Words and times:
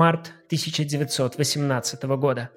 Март 0.00 0.32
1918 0.46 2.02
года. 2.16 2.48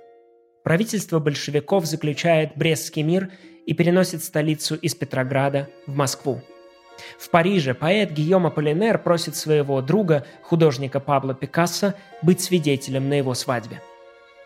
Правительство 0.63 1.19
большевиков 1.19 1.85
заключает 1.85 2.53
Брестский 2.55 3.03
мир 3.03 3.31
и 3.65 3.73
переносит 3.73 4.23
столицу 4.23 4.75
из 4.75 4.95
Петрограда 4.95 5.67
в 5.85 5.93
Москву. 5.93 6.41
В 7.19 7.29
Париже 7.29 7.73
поэт 7.73 8.11
Гийом 8.11 8.47
Аполлинер 8.47 8.97
просит 8.97 9.35
своего 9.35 9.81
друга, 9.81 10.25
художника 10.41 11.01
Пабло 11.01 11.33
Пикассо, 11.33 11.95
быть 12.21 12.39
свидетелем 12.39 13.09
на 13.09 13.15
его 13.15 13.33
свадьбе. 13.33 13.81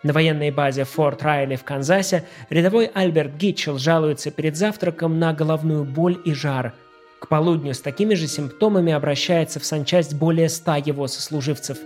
На 0.02 0.12
военной 0.12 0.50
базе 0.50 0.82
Форт 0.82 1.22
Райли 1.22 1.54
в 1.54 1.62
Канзасе 1.62 2.24
рядовой 2.50 2.86
Альберт 2.86 3.36
Гитчелл 3.36 3.78
жалуется 3.78 4.32
перед 4.32 4.56
завтраком 4.56 5.20
на 5.20 5.32
головную 5.32 5.84
боль 5.84 6.20
и 6.24 6.34
жар. 6.34 6.74
К 7.20 7.28
полудню 7.28 7.74
с 7.74 7.80
такими 7.80 8.14
же 8.14 8.26
симптомами 8.26 8.92
обращается 8.92 9.60
в 9.60 9.64
санчасть 9.64 10.14
более 10.14 10.48
ста 10.48 10.78
его 10.78 11.06
сослуживцев. 11.06 11.78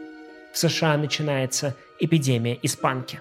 В 0.53 0.59
США 0.59 0.97
начинается 0.97 1.75
эпидемия 1.99 2.59
испанки. 2.63 3.21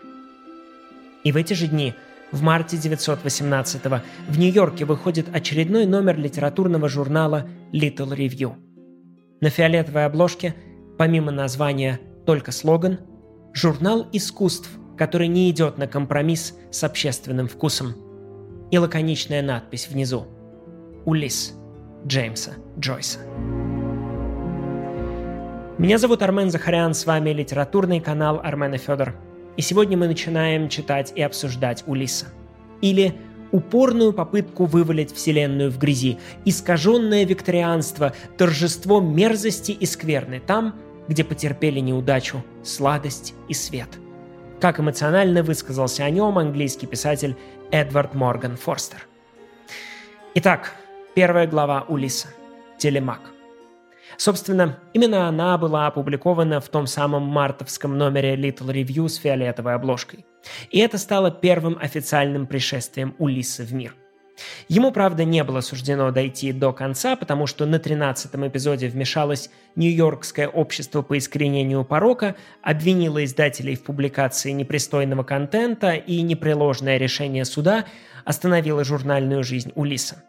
И 1.23 1.31
в 1.31 1.37
эти 1.37 1.53
же 1.53 1.67
дни– 1.67 1.93
в 2.31 2.41
марте 2.41 2.77
1918 2.77 3.81
в 4.29 4.39
Нью-Йорке 4.39 4.85
выходит 4.85 5.27
очередной 5.33 5.85
номер 5.85 6.17
литературного 6.17 6.87
журнала 6.87 7.47
Little 7.73 8.15
Review. 8.15 8.53
На 9.41 9.49
фиолетовой 9.49 10.05
обложке, 10.05 10.55
помимо 10.97 11.31
названия 11.31 11.99
только 12.25 12.51
слоган, 12.51 12.99
журнал 13.53 14.07
искусств, 14.13 14.69
который 14.97 15.27
не 15.27 15.49
идет 15.49 15.77
на 15.77 15.87
компромисс 15.87 16.55
с 16.71 16.83
общественным 16.83 17.47
вкусом. 17.47 17.95
И 18.71 18.77
лаконичная 18.77 19.41
надпись 19.41 19.89
внизу. 19.89 20.25
Улис 21.05 21.53
Джеймса 22.05 22.53
Джойса. 22.79 23.19
Меня 25.81 25.97
зовут 25.97 26.21
Армен 26.21 26.51
Захарян, 26.51 26.93
с 26.93 27.07
вами 27.07 27.31
литературный 27.31 27.99
канал 27.99 28.39
Армена 28.43 28.77
Федор– 28.77 29.15
и 29.57 29.61
сегодня 29.63 29.97
мы 29.97 30.07
начинаем 30.07 30.69
читать 30.69 31.11
и 31.15 31.23
обсуждать 31.23 31.83
Улиса. 31.87 32.27
Или 32.81 33.15
упорную 33.51 34.13
попытку 34.13 34.65
вывалить 34.65 35.11
Вселенную 35.11 35.71
в 35.71 35.79
грязи, 35.79 36.19
искаженное 36.45 37.25
викторианство, 37.25 38.13
торжество 38.37 39.01
мерзости 39.01 39.71
и 39.71 39.87
скверны 39.87 40.39
там, 40.39 40.75
где 41.07 41.23
потерпели 41.23 41.79
неудачу, 41.79 42.43
сладость 42.63 43.33
и 43.49 43.55
свет. 43.55 43.89
Как 44.59 44.79
эмоционально 44.79 45.41
высказался 45.41 46.05
о 46.05 46.11
нем 46.11 46.37
английский 46.37 46.85
писатель 46.85 47.35
Эдвард 47.71 48.13
Морган 48.13 48.55
Форстер. 48.55 49.07
Итак, 50.35 50.75
первая 51.15 51.47
глава 51.47 51.85
Улиса. 51.89 52.27
Телемак. 52.77 53.31
Собственно, 54.17 54.79
именно 54.93 55.27
она 55.27 55.57
была 55.57 55.87
опубликована 55.87 56.59
в 56.59 56.69
том 56.69 56.87
самом 56.87 57.23
мартовском 57.23 57.97
номере 57.97 58.35
Little 58.35 58.73
Review 58.73 59.07
с 59.07 59.15
фиолетовой 59.15 59.75
обложкой. 59.75 60.25
И 60.69 60.79
это 60.79 60.97
стало 60.97 61.31
первым 61.31 61.77
официальным 61.79 62.47
пришествием 62.47 63.15
Улисса 63.19 63.63
в 63.63 63.73
мир. 63.73 63.95
Ему, 64.67 64.91
правда, 64.91 65.23
не 65.23 65.43
было 65.43 65.61
суждено 65.61 66.11
дойти 66.11 66.51
до 66.51 66.73
конца, 66.73 67.15
потому 67.15 67.47
что 67.47 67.65
на 67.65 67.75
13-м 67.75 68.47
эпизоде 68.47 68.87
вмешалось 68.87 69.49
Нью-Йоркское 69.75 70.47
общество 70.47 71.01
по 71.01 71.17
искоренению 71.17 71.83
порока, 71.83 72.35
обвинило 72.61 73.23
издателей 73.23 73.75
в 73.75 73.83
публикации 73.83 74.51
непристойного 74.51 75.23
контента 75.23 75.93
и 75.93 76.21
непреложное 76.21 76.97
решение 76.97 77.45
суда 77.45 77.85
остановило 78.25 78.83
журнальную 78.83 79.43
жизнь 79.43 79.71
Улиса. 79.75 80.23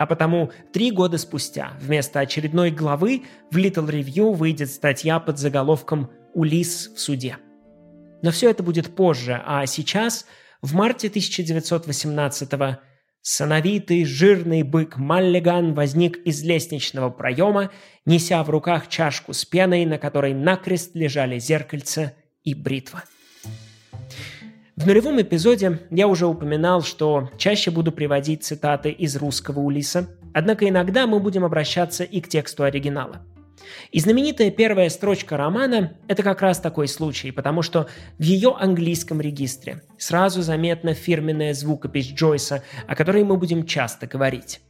А 0.00 0.06
потому 0.06 0.50
три 0.72 0.92
года 0.92 1.18
спустя 1.18 1.76
вместо 1.78 2.20
очередной 2.20 2.70
главы 2.70 3.24
в 3.50 3.58
Little 3.58 3.86
Review 3.86 4.32
выйдет 4.32 4.70
статья 4.70 5.20
под 5.20 5.38
заголовком 5.38 6.10
«Улис 6.32 6.90
в 6.96 6.98
суде». 6.98 7.36
Но 8.22 8.30
все 8.30 8.48
это 8.48 8.62
будет 8.62 8.96
позже, 8.96 9.42
а 9.44 9.66
сейчас, 9.66 10.24
в 10.62 10.72
марте 10.72 11.08
1918-го, 11.08 12.78
сановитый 13.20 14.06
жирный 14.06 14.62
бык 14.62 14.96
Маллиган 14.96 15.74
возник 15.74 16.16
из 16.24 16.42
лестничного 16.44 17.10
проема, 17.10 17.70
неся 18.06 18.42
в 18.42 18.48
руках 18.48 18.88
чашку 18.88 19.34
с 19.34 19.44
пеной, 19.44 19.84
на 19.84 19.98
которой 19.98 20.32
накрест 20.32 20.94
лежали 20.94 21.38
зеркальце 21.38 22.14
и 22.42 22.54
бритва. 22.54 23.04
В 24.80 24.86
нулевом 24.86 25.20
эпизоде 25.20 25.78
я 25.90 26.08
уже 26.08 26.26
упоминал, 26.26 26.80
что 26.80 27.28
чаще 27.36 27.70
буду 27.70 27.92
приводить 27.92 28.44
цитаты 28.44 28.90
из 28.90 29.14
русского 29.14 29.60
Улиса, 29.60 30.08
однако 30.32 30.66
иногда 30.66 31.06
мы 31.06 31.20
будем 31.20 31.44
обращаться 31.44 32.02
и 32.02 32.18
к 32.22 32.28
тексту 32.28 32.64
оригинала. 32.64 33.20
И 33.92 34.00
знаменитая 34.00 34.50
первая 34.50 34.88
строчка 34.88 35.36
романа– 35.36 35.98
это 36.08 36.22
как 36.22 36.40
раз 36.40 36.60
такой 36.60 36.88
случай, 36.88 37.30
потому 37.30 37.60
что 37.60 37.88
в 38.18 38.22
ее 38.22 38.56
английском 38.58 39.20
регистре 39.20 39.82
сразу 39.98 40.40
заметна 40.40 40.94
фирменная 40.94 41.52
звукопись 41.52 42.10
Джойса, 42.14 42.64
о 42.86 42.96
которой 42.96 43.22
мы 43.22 43.36
будем 43.36 43.66
часто 43.66 44.06
говорить. 44.06 44.62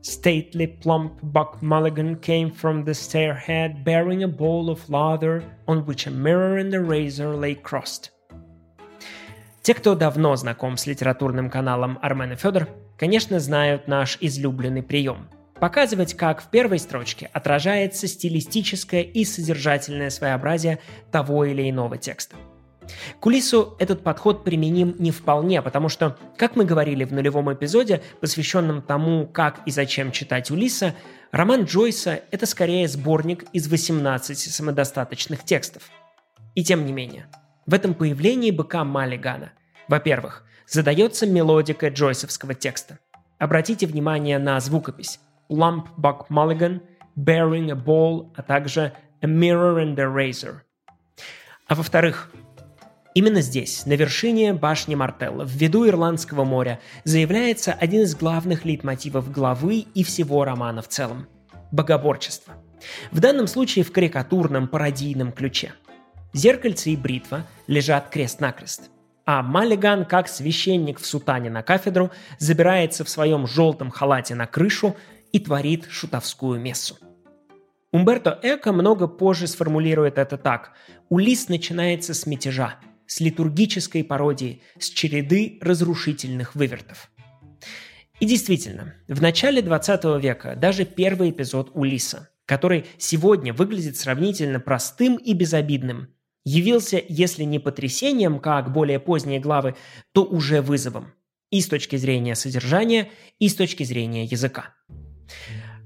Stately 0.00 0.80
plump 0.80 1.14
Buck 1.22 1.60
Mulligan 1.60 2.20
came 2.20 2.52
from 2.52 2.84
the 2.84 2.94
stairhead 2.94 3.82
bearing 3.82 4.22
a 4.22 4.28
bowl 4.28 4.70
of 4.70 4.88
lather 4.88 5.42
on 5.66 5.84
which 5.86 6.06
a 6.06 6.10
mirror 6.12 6.56
and 6.56 6.72
a 6.72 6.80
razor 6.80 7.34
lay 7.34 7.56
crossed– 7.56 8.12
те, 9.66 9.74
кто 9.74 9.96
давно 9.96 10.36
знаком 10.36 10.76
с 10.76 10.86
литературным 10.86 11.50
каналом 11.50 11.98
Армен 12.00 12.34
и 12.34 12.36
Федор, 12.36 12.68
конечно, 12.96 13.40
знают 13.40 13.88
наш 13.88 14.16
излюбленный 14.20 14.84
прием– 14.84 15.28
показывать, 15.60 16.14
как 16.14 16.40
в 16.40 16.50
первой 16.50 16.78
строчке 16.78 17.28
отражается 17.32 18.06
стилистическое 18.06 19.02
и 19.02 19.24
содержательное 19.24 20.10
своеобразие 20.10 20.78
того 21.10 21.46
или 21.46 21.68
иного 21.68 21.98
текста. 21.98 22.36
К 23.18 23.26
Улису 23.26 23.74
этот 23.80 24.04
подход 24.04 24.44
применим 24.44 24.94
не 25.00 25.10
вполне, 25.10 25.60
потому 25.62 25.88
что, 25.88 26.16
как 26.36 26.54
мы 26.54 26.64
говорили 26.64 27.02
в 27.02 27.12
нулевом 27.12 27.52
эпизоде, 27.52 28.04
посвященном 28.20 28.82
тому, 28.82 29.26
как 29.26 29.62
и 29.66 29.72
зачем 29.72 30.12
читать 30.12 30.48
Улиса, 30.52 30.94
роман 31.32 31.64
Джойса– 31.64 32.20
это 32.30 32.46
скорее 32.46 32.86
сборник 32.86 33.46
из 33.52 33.66
18 33.66 34.38
самодостаточных 34.38 35.42
текстов. 35.42 35.90
И 36.54 36.62
тем 36.62 36.86
не 36.86 36.92
менее– 36.92 37.26
в 37.66 37.74
этом 37.74 37.94
появлении 37.94 38.52
быка 38.52 38.84
Маллигана, 38.84 39.52
во-первых, 39.88 40.44
задается 40.68 41.26
мелодика 41.26 41.88
джойсовского 41.88 42.54
текста. 42.54 42.98
Обратите 43.38 43.86
внимание 43.86 44.38
на 44.38 44.58
звукопись. 44.60 45.20
Lump 45.50 45.86
Buck 45.96 46.26
Mulligan, 46.30 46.80
Bearing 47.16 47.70
a 47.70 47.74
Ball, 47.74 48.32
а 48.36 48.42
также 48.42 48.92
A 49.20 49.26
Mirror 49.26 49.84
and 49.84 49.98
a 49.98 50.04
Razor. 50.04 50.60
А 51.66 51.74
во-вторых, 51.74 52.30
Именно 53.14 53.40
здесь, 53.40 53.86
на 53.86 53.94
вершине 53.94 54.52
башни 54.52 54.94
Мартелла, 54.94 55.46
в 55.46 55.50
виду 55.50 55.88
Ирландского 55.88 56.44
моря, 56.44 56.80
заявляется 57.04 57.72
один 57.72 58.02
из 58.02 58.14
главных 58.14 58.66
лейтмотивов 58.66 59.32
главы 59.32 59.86
и 59.94 60.04
всего 60.04 60.44
романа 60.44 60.82
в 60.82 60.88
целом– 60.88 61.26
богоборчество. 61.72 62.52
В 63.12 63.20
данном 63.20 63.46
случае 63.46 63.86
в 63.86 63.92
карикатурном, 63.92 64.68
пародийном 64.68 65.32
ключе– 65.32 65.72
Зеркальце 66.36 66.90
и 66.90 66.96
бритва 66.96 67.46
лежат 67.66 68.10
крест-накрест. 68.10 68.90
А 69.24 69.42
Маллиган, 69.42 70.04
как 70.04 70.28
священник 70.28 71.00
в 71.00 71.06
сутане 71.06 71.48
на 71.48 71.62
кафедру, 71.62 72.10
забирается 72.38 73.04
в 73.04 73.08
своем 73.08 73.46
желтом 73.46 73.90
халате 73.90 74.34
на 74.34 74.46
крышу 74.46 74.96
и 75.32 75.40
творит 75.40 75.86
шутовскую 75.88 76.60
мессу. 76.60 76.98
Умберто 77.90 78.38
Эко 78.42 78.72
много 78.72 79.08
позже 79.08 79.46
сформулирует 79.46 80.18
это 80.18 80.36
так. 80.36 80.72
Улис 81.08 81.48
начинается 81.48 82.12
с 82.12 82.26
мятежа, 82.26 82.80
с 83.06 83.20
литургической 83.20 84.04
пародии, 84.04 84.60
с 84.78 84.90
череды 84.90 85.58
разрушительных 85.62 86.54
вывертов. 86.54 87.10
И 88.20 88.26
действительно, 88.26 88.92
в 89.08 89.22
начале 89.22 89.62
20 89.62 90.04
века 90.22 90.54
даже 90.54 90.84
первый 90.84 91.30
эпизод 91.30 91.70
Улиса, 91.72 92.28
который 92.44 92.84
сегодня 92.98 93.54
выглядит 93.54 93.96
сравнительно 93.96 94.60
простым 94.60 95.16
и 95.16 95.32
безобидным, 95.32 96.10
явился, 96.46 97.02
если 97.06 97.42
не 97.42 97.58
потрясением, 97.58 98.38
как 98.38 98.72
более 98.72 99.00
поздние 99.00 99.40
главы, 99.40 99.74
то 100.12 100.24
уже 100.24 100.62
вызовом. 100.62 101.12
И 101.50 101.60
с 101.60 101.68
точки 101.68 101.96
зрения 101.96 102.34
содержания, 102.34 103.10
и 103.38 103.48
с 103.48 103.54
точки 103.54 103.82
зрения 103.82 104.24
языка. 104.24 104.74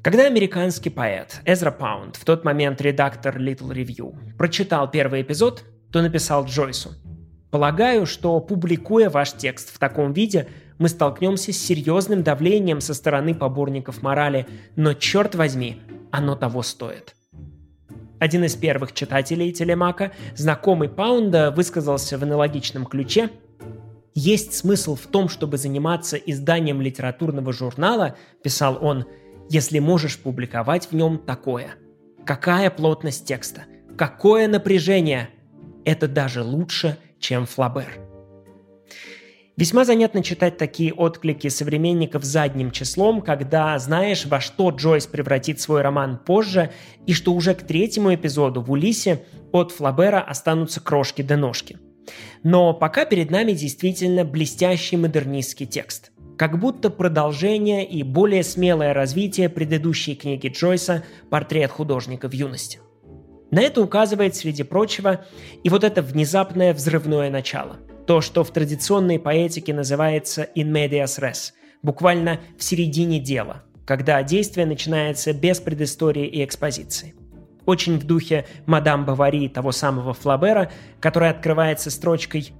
Когда 0.02 0.26
американский 0.26 0.90
поэт 0.90 1.40
Эзра 1.44 1.70
Паунд, 1.70 2.16
в 2.16 2.24
тот 2.24 2.44
момент 2.44 2.80
редактор 2.80 3.36
Little 3.38 3.72
Review, 3.74 4.36
прочитал 4.36 4.90
первый 4.90 5.22
эпизод, 5.22 5.64
то 5.90 6.02
написал 6.02 6.44
Джойсу 6.44 6.90
«Полагаю, 7.50 8.06
что, 8.06 8.38
публикуя 8.40 9.10
ваш 9.10 9.32
текст 9.32 9.74
в 9.74 9.78
таком 9.78 10.12
виде, 10.12 10.46
мы 10.78 10.88
столкнемся 10.88 11.52
с 11.52 11.58
серьезным 11.58 12.22
давлением 12.22 12.80
со 12.80 12.94
стороны 12.94 13.34
поборников 13.34 14.02
морали, 14.02 14.46
но, 14.76 14.94
черт 14.94 15.34
возьми, 15.34 15.80
оно 16.10 16.36
того 16.36 16.62
стоит». 16.62 17.14
Один 18.20 18.44
из 18.44 18.54
первых 18.54 18.92
читателей 18.92 19.50
Телемака, 19.50 20.12
знакомый 20.36 20.88
Паунда, 20.88 21.50
высказался 21.50 22.16
в 22.16 22.22
аналогичном 22.22 22.86
ключе. 22.86 23.30
«Есть 24.14 24.54
смысл 24.54 24.94
в 24.94 25.06
том, 25.08 25.28
чтобы 25.28 25.56
заниматься 25.56 26.16
изданием 26.16 26.80
литературного 26.80 27.52
журнала,— 27.52 28.16
писал 28.44 28.78
он,— 28.80 29.06
если 29.50 29.80
можешь 29.80 30.18
публиковать 30.18 30.86
в 30.86 30.92
нем 30.92 31.18
такое. 31.18 31.70
Какая 32.24 32.70
плотность 32.70 33.26
текста? 33.26 33.64
Какое 33.96 34.46
напряжение? 34.46 35.30
это 35.84 36.08
даже 36.08 36.42
лучше, 36.42 36.98
чем 37.18 37.46
Флабер. 37.46 38.09
Весьма 39.60 39.84
занятно 39.84 40.22
читать 40.22 40.56
такие 40.56 40.90
отклики 40.90 41.48
современников 41.48 42.24
задним 42.24 42.70
числом, 42.70 43.20
когда 43.20 43.78
знаешь, 43.78 44.24
во 44.24 44.40
что 44.40 44.70
Джойс 44.70 45.06
превратит 45.06 45.60
свой 45.60 45.82
роман 45.82 46.16
позже, 46.16 46.72
и 47.04 47.12
что 47.12 47.34
уже 47.34 47.54
к 47.54 47.60
третьему 47.64 48.14
эпизоду 48.14 48.62
в 48.62 48.72
Улисе 48.72 49.22
от 49.52 49.70
Флабера 49.72 50.22
останутся 50.22 50.80
крошки 50.80 51.20
до 51.20 51.36
ножки. 51.36 51.76
Но 52.42 52.72
пока 52.72 53.04
перед 53.04 53.30
нами 53.30 53.52
действительно 53.52 54.24
блестящий 54.24 54.96
модернистский 54.96 55.66
текст. 55.66 56.10
Как 56.38 56.58
будто 56.58 56.88
продолжение 56.88 57.86
и 57.86 58.02
более 58.02 58.44
смелое 58.44 58.94
развитие 58.94 59.50
предыдущей 59.50 60.14
книги 60.14 60.48
Джойса 60.48 61.04
«Портрет 61.28 61.70
художника 61.70 62.30
в 62.30 62.32
юности». 62.32 62.78
На 63.50 63.60
это 63.60 63.82
указывает, 63.82 64.34
среди 64.34 64.62
прочего, 64.62 65.26
и 65.62 65.68
вот 65.68 65.84
это 65.84 66.00
внезапное 66.00 66.72
взрывное 66.72 67.28
начало– 67.28 67.76
то, 68.10 68.20
что 68.20 68.42
в 68.42 68.50
традиционной 68.50 69.20
поэтике 69.20 69.72
называется 69.72 70.48
in 70.56 70.72
medias 70.72 71.20
res, 71.20 71.52
буквально 71.80 72.40
в 72.58 72.64
середине 72.64 73.20
дела, 73.20 73.62
когда 73.84 74.20
действие 74.24 74.66
начинается 74.66 75.32
без 75.32 75.60
предыстории 75.60 76.26
и 76.26 76.44
экспозиции. 76.44 77.14
Очень 77.66 78.00
в 78.00 78.04
духе 78.04 78.48
«Мадам 78.66 79.04
Бавари» 79.06 79.48
того 79.48 79.70
самого 79.70 80.12
Флабера, 80.12 80.72
который 80.98 81.30
открывается 81.30 81.88
строчкой 81.88 82.50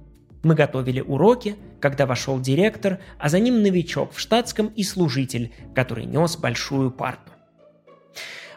«Мы 0.41 0.55
готовили 0.55 1.01
уроки, 1.01 1.57
когда 1.81 2.05
вошел 2.05 2.39
директор, 2.39 2.99
а 3.19 3.27
за 3.27 3.39
ним 3.39 3.61
новичок 3.61 4.13
в 4.13 4.21
штатском 4.21 4.67
и 4.67 4.83
служитель, 4.83 5.51
который 5.75 6.05
нес 6.05 6.37
большую 6.37 6.91
парту». 6.91 7.29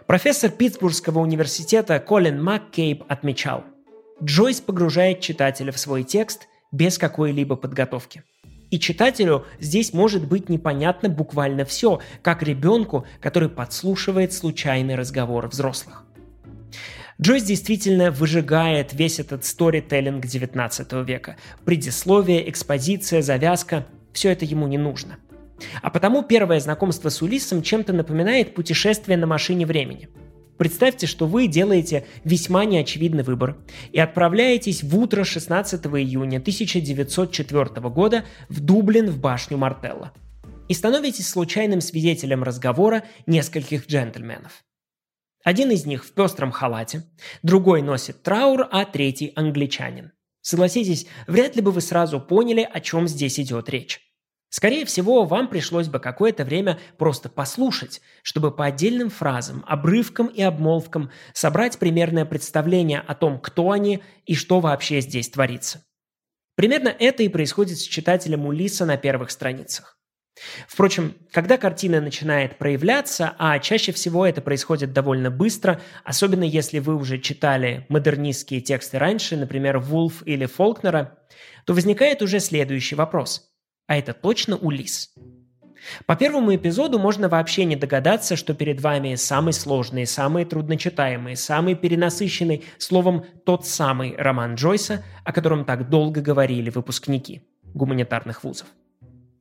Профессор 0.07 0.49
Питтсбургского 0.53 1.19
университета 1.19 1.99
Колин 1.99 2.41
Маккейб 2.41 3.03
отмечал, 3.09 3.65
Джойс 4.23 4.61
погружает 4.61 5.19
читателя 5.19 5.73
в 5.73 5.79
свой 5.81 6.05
текст– 6.05 6.47
без 6.75 6.99
какой-либо 6.99 7.57
подготовки. 7.57 8.25
И 8.71 8.79
читателю 8.81 9.47
здесь 9.61 9.93
может 9.93 10.27
быть 10.27 10.49
непонятно 10.49 11.09
буквально 11.09 11.65
все, 11.65 12.01
как 12.23 12.43
ребенку, 12.43 13.07
который 13.21 13.49
подслушивает 13.49 14.33
случайный 14.33 14.97
разговор 14.97 15.47
взрослых. 15.47 16.05
Джойс 17.21 17.45
действительно 17.45 18.11
выжигает 18.11 18.93
весь 18.93 19.21
этот 19.21 19.45
сторителлинг 19.45 20.27
19 20.27 20.93
века. 21.07 21.37
Предисловие, 21.65 22.51
экспозиция, 22.51 23.23
завязка– 23.23 23.87
все 24.13 24.31
это 24.31 24.45
ему 24.45 24.67
не 24.67 24.79
нужно. 24.79 25.19
А 25.81 25.91
потому 25.91 26.25
первое 26.25 26.59
знакомство 26.59 27.09
с 27.09 27.23
Улиссом 27.23 27.63
чем-то 27.63 27.93
напоминает 27.93 28.57
путешествие 28.57 29.17
на 29.17 29.29
машине 29.29 29.65
времени– 29.65 30.09
Представьте, 30.57 31.07
что 31.07 31.27
вы 31.27 31.49
делаете 31.49 32.07
весьма 32.23 32.65
неочевидный 32.65 33.25
выбор 33.25 33.57
и 33.93 33.99
отправляетесь 33.99 34.85
в 34.85 34.97
утро 34.97 35.25
16 35.25 35.85
июня 35.87 36.39
1904 36.39 37.65
года 37.91 38.25
в 38.49 38.61
Дублин 38.61 39.11
в 39.11 39.19
башню 39.19 39.59
Мартелла 39.59 40.13
и 40.69 40.75
становитесь 40.75 41.29
случайным 41.29 41.81
свидетелем 41.81 42.43
разговора 42.43 43.05
нескольких 43.27 43.87
джентльменов. 43.87 44.65
Один 45.43 45.71
из 45.73 45.85
них 45.85 46.05
в 46.05 46.13
пестром 46.13 46.53
халате, 46.53 47.05
другой 47.43 47.83
носит 47.83 48.23
траур, 48.23 48.67
а 48.71 48.85
третий 48.87 49.33
англичанин. 49.37 50.13
Согласитесь, 50.41 51.07
вряд 51.27 51.57
ли 51.57 51.63
бы 51.63 51.71
вы 51.71 51.81
сразу 51.81 52.21
поняли, 52.21 52.69
о 52.71 52.81
чем 52.81 53.09
здесь 53.09 53.39
идет 53.41 53.69
речь. 53.69 54.01
Скорее 54.55 54.85
всего, 54.85 55.25
вам 55.25 55.49
пришлось 55.49 55.89
бы 55.89 55.99
какое-то 55.99 56.45
время 56.45 56.79
просто 56.97 57.29
послушать, 57.29 58.01
чтобы 58.23 58.53
по 58.53 58.67
отдельным 58.67 59.11
фразам, 59.11 59.65
обрывкам 59.67 60.29
и 60.29 60.43
обмолвкам 60.43 61.11
собрать 61.33 61.81
примерное 61.81 62.25
представление 62.25 63.01
о 63.01 63.17
том, 63.17 63.41
кто 63.41 63.73
они 63.73 64.05
и 64.27 64.37
что 64.37 64.61
вообще 64.61 65.01
здесь 65.01 65.29
творится. 65.29 65.85
Примерно 66.55 66.95
это 66.97 67.25
и 67.25 67.29
происходит 67.29 67.79
с 67.79 67.83
читателем 67.83 68.47
Улиса 68.47 68.87
на 68.87 68.97
первых 68.97 69.33
страницах. 69.33 69.99
Впрочем, 70.69 71.17
когда 71.33 71.57
картина 71.57 72.01
начинает 72.01 72.57
проявляться, 72.57 73.35
а 73.41 73.59
чаще 73.59 73.91
всего 73.91 74.25
это 74.25 74.41
происходит 74.41 74.93
довольно 74.93 75.33
быстро, 75.33 75.81
особенно 76.05 76.45
если 76.45 76.79
вы 76.79 76.95
уже 76.95 77.19
читали 77.19 77.87
модернистские 77.89 78.61
тексты 78.61 79.01
раньше, 79.01 79.37
например, 79.37 79.81
Вулф 79.81 80.23
или 80.25 80.47
Фолкнера, 80.47 81.19
то 81.67 81.75
возникает 81.75 82.23
уже 82.23 82.39
следующий 82.39 82.95
вопрос– 82.95 83.51
а 83.87 83.97
это 83.97 84.13
точно 84.13 84.57
Улис. 84.57 85.13
По 86.07 86.17
первому 86.17 86.55
эпизоду 86.55 86.99
можно 86.99 87.29
вообще 87.29 87.65
не 87.65 87.77
догадаться, 87.77 88.37
что 88.37 88.55
перед 88.55 88.81
вами 88.81 89.17
самый 89.17 89.53
сложный, 89.53 90.07
самый 90.07 90.45
трудночитаемый, 90.45 91.37
самый 91.37 91.75
перенасыщенный, 91.75 92.65
словом, 92.79 93.25
тот 93.45 93.67
самый 93.67 94.17
роман 94.17 94.55
Джойса, 94.55 95.05
о 95.25 95.33
котором 95.33 95.65
так 95.65 95.91
долго 95.91 96.21
говорили 96.21 96.71
выпускники 96.71 97.43
гуманитарных 97.75 98.45
вузов. 98.45 98.69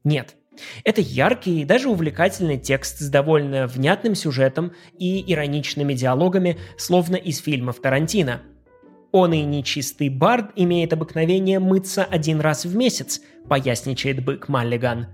Нет, 0.03 0.35
это 0.83 1.01
яркий 1.01 1.61
и 1.61 1.65
даже 1.65 1.87
увлекательный 1.87 2.57
текст 2.57 2.99
с 2.99 3.09
довольно 3.09 3.67
внятным 3.67 4.15
сюжетом 4.15 4.73
и 4.97 5.31
ироничными 5.31 5.93
диалогами, 5.93 6.57
словно 6.77 7.15
из 7.15 7.39
фильмов 7.39 7.79
Тарантино– 7.79 8.41
он 9.13 9.31
и 9.31 9.43
нечистый 9.43 10.09
бард 10.09 10.51
имеет 10.55 10.91
обыкновение 10.91 11.59
мыться 11.59 12.03
один 12.03 12.41
раз 12.41 12.65
в 12.65 12.75
месяц, 12.75 13.21
поясничает 13.47 14.25
бык 14.25 14.49
Маллиган. 14.49 15.05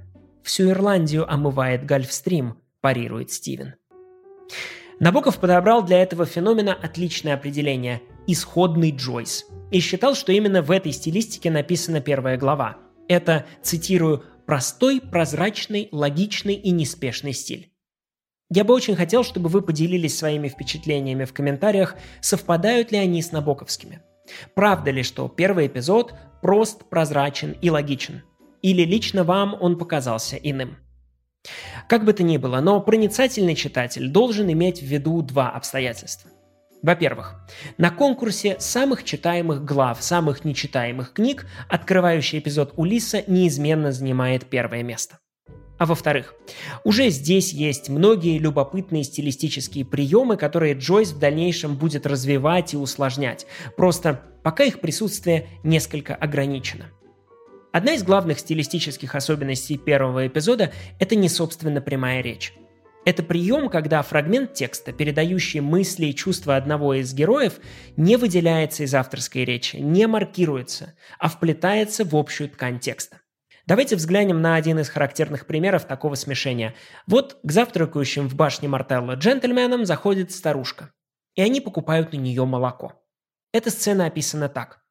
Всю 0.41 0.69
Ирландию 0.69 1.31
омывает 1.31 1.85
Гольфстрим, 1.85 2.55
парирует 2.79 3.29
Стивен. 3.29 3.75
Набоков 5.01 5.37
подобрал 5.37 5.83
для 5.83 6.01
этого 6.01 6.25
феномена 6.25 6.73
отличное 6.73 7.33
определение– 7.33 8.01
исходный 8.27 8.91
Джойс. 8.91 9.45
И 9.69 9.81
считал, 9.81 10.15
что 10.15 10.31
именно 10.31 10.61
в 10.61 10.71
этой 10.71 10.93
стилистике 10.93 11.51
написана 11.51 11.99
первая 11.99 12.37
глава. 12.37 12.77
Это, 13.09 13.45
цитирую, 13.61 14.23
«простой, 14.45 15.01
прозрачный, 15.01 15.89
логичный 15.91 16.53
и 16.53 16.71
неспешный 16.71 17.33
стиль». 17.33 17.73
Я 18.51 18.63
бы 18.63 18.73
очень 18.73 18.95
хотел, 18.95 19.23
чтобы 19.23 19.47
вы 19.47 19.61
поделились 19.61 20.17
своими 20.17 20.47
впечатлениями 20.47 21.25
в 21.25 21.33
комментариях, 21.33 21.95
совпадают 22.19 22.91
ли 22.91 22.97
они 22.97 23.21
с 23.21 23.31
набоковскими. 23.31 24.01
Правда 24.55 24.89
ли, 24.89 25.03
что 25.03 25.27
первый 25.27 25.67
эпизод 25.67 26.15
прост, 26.41 26.89
прозрачен 26.89 27.55
и 27.61 27.69
логичен? 27.69 28.23
Или 28.63 28.83
лично 28.83 29.23
вам 29.23 29.55
он 29.59 29.77
показался 29.77 30.35
иным? 30.35 30.77
Как 31.87 32.05
бы 32.05 32.13
то 32.13 32.23
ни 32.23 32.37
было, 32.37 32.59
но 32.59 32.81
проницательный 32.81 33.55
читатель 33.55 34.09
должен 34.09 34.51
иметь 34.51 34.81
в 34.81 34.85
виду 34.85 35.21
два 35.21 35.51
обстоятельства. 35.51 36.31
Во-первых, 36.81 37.35
на 37.77 37.91
конкурсе 37.91 38.59
самых 38.59 39.03
читаемых 39.03 39.63
глав, 39.63 40.01
самых 40.01 40.43
нечитаемых 40.43 41.13
книг 41.13 41.45
открывающий 41.69 42.39
эпизод 42.39 42.73
Улиса 42.77 43.23
неизменно 43.27 43.91
занимает 43.91 44.45
первое 44.47 44.81
место– 44.81 45.19
а 45.79 45.85
во-вторых, 45.85 46.35
уже 46.83 47.09
здесь 47.09 47.53
есть 47.53 47.89
многие 47.89 48.37
любопытные 48.37 49.03
стилистические 49.03 49.85
приемы, 49.85 50.35
которые 50.35 50.73
Джойс 50.73 51.13
в 51.13 51.19
дальнейшем 51.19 51.75
будет 51.75 52.05
развивать 52.05 52.73
и 52.73 52.77
усложнять. 52.77 53.47
Просто 53.77 54.21
пока 54.43 54.65
их 54.65 54.81
присутствие 54.81 55.47
несколько 55.63 56.13
ограничено. 56.13 56.87
Одна 57.71 57.93
из 57.93 58.03
главных 58.03 58.39
стилистических 58.39 59.15
особенностей 59.15 59.77
первого 59.77 60.27
эпизода– 60.27 60.73
это 60.99 61.15
не 61.15 61.29
собственно 61.29 61.79
прямая 61.79 62.21
речь. 62.21 62.53
Это 63.05 63.23
прием, 63.23 63.69
когда 63.69 64.01
фрагмент 64.01 64.53
текста, 64.53 64.91
передающий 64.91 65.61
мысли 65.61 66.07
и 66.07 66.15
чувства 66.15 66.57
одного 66.57 66.95
из 66.95 67.13
героев, 67.13 67.59
не 67.95 68.17
выделяется 68.17 68.83
из 68.83 68.93
авторской 68.93 69.45
речи, 69.45 69.77
не 69.77 70.07
маркируется, 70.07 70.95
а 71.19 71.29
вплетается 71.29 72.03
в 72.03 72.15
общую 72.17 72.49
ткань 72.49 72.79
текста. 72.79 73.21
Давайте 73.69 73.95
взглянем 73.95 74.41
на 74.41 74.55
один 74.55 74.79
из 74.79 74.89
характерных 74.89 75.45
примеров 75.45 75.85
такого 75.85 76.15
смешения. 76.15 76.73
Вот 77.05 77.37
к 77.43 77.51
завтракающим 77.51 78.27
в 78.27 78.33
башне 78.33 78.67
Мартелла 78.67 79.13
джентльменам 79.13 79.85
заходит 79.85 80.31
старушка, 80.31 80.91
и 81.35 81.43
они 81.43 81.61
покупают 81.61 82.11
у 82.15 82.17
нее 82.17 82.45
молоко. 82.45 82.99
Эта 83.53 83.69
сцена 83.69 84.07
описана 84.07 84.49
так. 84.49 84.81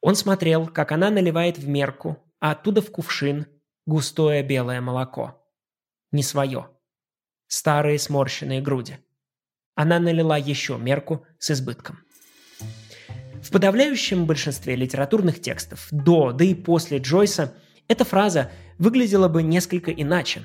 Он 0.00 0.16
смотрел, 0.16 0.68
как 0.68 0.90
она 0.90 1.10
наливает 1.10 1.58
в 1.58 1.68
мерку, 1.68 2.16
а 2.40 2.52
оттуда 2.52 2.80
в 2.80 2.90
кувшин 2.90 3.44
густое 3.84 4.42
белое 4.42 4.80
молоко. 4.80 5.46
Не 6.12 6.22
свое. 6.22 6.70
Старые 7.46 7.98
сморщенные 7.98 8.62
груди. 8.62 9.00
Она 9.74 9.98
налила 9.98 10.38
еще 10.38 10.78
мерку 10.78 11.26
с 11.38 11.50
избытком. 11.50 11.98
В 13.42 13.50
подавляющем 13.50 14.24
большинстве 14.24 14.76
литературных 14.76 15.42
текстов 15.42 15.88
до, 15.90 16.32
да 16.32 16.42
и 16.42 16.54
после 16.54 16.96
Джойса– 16.96 17.52
эта 17.92 18.06
фраза 18.06 18.50
выглядела 18.78 19.28
бы 19.28 19.42
несколько 19.42 19.90
иначе. 19.90 20.44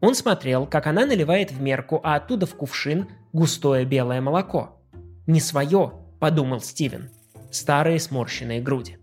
Он 0.00 0.14
смотрел, 0.14 0.66
как 0.66 0.86
она 0.86 1.04
наливает 1.04 1.50
в 1.50 1.60
мерку, 1.60 2.00
а 2.04 2.14
оттуда 2.14 2.46
в 2.46 2.54
кувшин 2.54 3.08
густое 3.32 3.84
белое 3.84 4.20
молоко. 4.20 4.80
«Не 5.26 5.40
свое»,– 5.40 5.92
подумал 6.20 6.60
Стивен. 6.60 7.10
Старые 7.50 7.98
сморщенные 7.98 8.62
груди. 8.62 8.98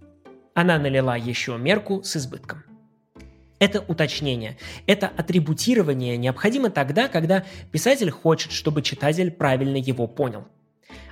Она 0.53 0.79
налила 0.79 1.17
еще 1.17 1.57
мерку 1.57 2.03
с 2.03 2.15
избытком. 2.15 2.63
Это 3.59 3.83
уточнение, 3.85 4.57
это 4.85 5.07
атрибутирование 5.07 6.15
необходимо 6.15 6.69
тогда, 6.69 7.09
когда 7.09 7.43
писатель 7.73 8.11
хочет, 8.11 8.53
чтобы 8.53 8.81
читатель 8.81 9.29
правильно 9.29 9.75
его 9.75 10.07
понял. 10.07 10.47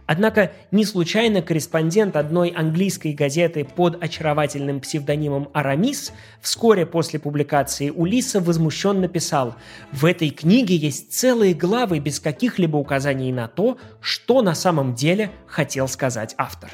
Однако 0.08 0.51
не 0.72 0.86
случайно 0.86 1.41
корреспондент 1.41 2.15
одной 2.15 2.50
английской 2.50 3.13
газеты 3.13 3.65
под 3.65 4.03
очаровательным 4.03 4.79
псевдонимом 4.79 5.50
Арамис 5.53 6.13
вскоре 6.41 6.86
после 6.86 7.20
публикации 7.20 7.89
Улиса 7.89 8.39
возмущенно 8.39 9.08
писал 9.08 9.55
«В 9.91 10.05
этой 10.05 10.29
книге 10.29 10.75
есть 10.75 11.12
целые 11.12 11.55
главы 11.55 12.00
без 12.00 12.20
каких-либо 12.20 12.77
указаний 12.77 13.32
на 13.32 13.48
то, 13.48 13.79
что 14.00 14.41
на 14.44 14.53
самом 14.53 14.94
деле 14.94 15.32
хотел 15.48 15.88
сказать 15.88 16.36
автор». 16.38 16.72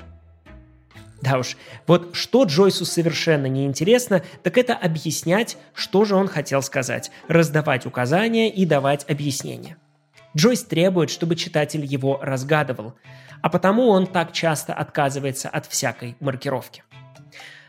Да 1.22 1.38
уж, 1.38 1.56
вот 1.88 2.16
что 2.16 2.46
Джойсу 2.46 2.84
совершенно 2.84 3.46
не 3.46 3.66
интересно, 3.66 4.24
так 4.42 4.58
это 4.58 4.74
объяснять, 4.74 5.58
что 5.74 6.04
же 6.04 6.16
он 6.16 6.28
хотел 6.28 6.64
сказать, 6.64 7.12
раздавать 7.28 7.86
указания 7.86 8.50
и 8.50 8.66
давать 8.66 9.08
объяснения. 9.08 9.78
Джойс 10.36 10.64
требует, 10.64 11.10
чтобы 11.10 11.36
читатель 11.36 11.86
его 11.86 12.20
разгадывал, 12.22 12.94
а 13.42 13.50
потому 13.50 13.90
он 13.90 14.08
так 14.08 14.32
часто 14.32 14.74
отказывается 14.74 15.50
от 15.50 15.66
всякой 15.66 16.16
маркировки. 16.20 16.84